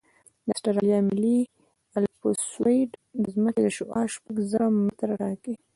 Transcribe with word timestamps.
د 0.45 0.47
اسټرالیا 0.55 0.97
ملي 1.09 1.39
الپسویډ 1.97 2.89
د 3.23 3.25
ځمکې 3.35 3.65
شعاع 3.77 4.05
شپږ 4.13 4.35
زره 4.51 4.67
متره 4.77 5.15
ټاکي 5.21 5.53